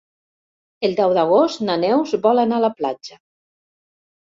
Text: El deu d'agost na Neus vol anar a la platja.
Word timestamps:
El 0.89 0.95
deu 0.99 1.13
d'agost 1.17 1.61
na 1.69 1.77
Neus 1.83 2.15
vol 2.25 2.43
anar 2.47 2.59
a 2.63 2.65
la 2.67 2.73
platja. 2.83 3.21